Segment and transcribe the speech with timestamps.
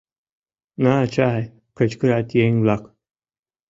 [0.83, 1.41] На чай!»—
[1.77, 2.83] кычкырат еҥ-влак.